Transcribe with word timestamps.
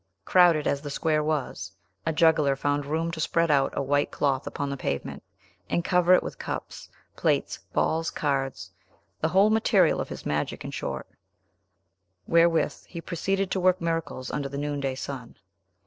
Crowded 0.25 0.65
as 0.65 0.81
the 0.81 0.89
square 0.89 1.23
was, 1.23 1.73
a 2.07 2.11
juggler 2.11 2.55
found 2.55 2.87
room 2.87 3.11
to 3.11 3.19
spread 3.19 3.51
out 3.51 3.71
a 3.77 3.83
white 3.83 4.09
cloth 4.09 4.47
upon 4.47 4.71
the 4.71 4.75
pavement, 4.75 5.21
and 5.69 5.85
cover 5.85 6.15
it 6.15 6.23
with 6.23 6.39
cups, 6.39 6.89
plates, 7.15 7.59
balls, 7.71 8.09
cards, 8.09 8.71
w 8.89 8.99
the 9.19 9.27
whole 9.29 9.51
material 9.51 10.01
of 10.01 10.09
his 10.09 10.25
magic, 10.25 10.65
in 10.65 10.71
short, 10.71 11.07
wherewith 12.25 12.73
he 12.87 12.99
proceeded 12.99 13.51
to 13.51 13.59
work 13.59 13.79
miracles 13.79 14.31
under 14.31 14.49
the 14.49 14.57
noonday 14.57 14.95
sun. 14.95 15.37